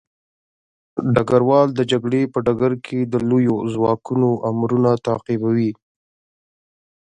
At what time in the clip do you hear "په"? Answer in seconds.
2.33-2.39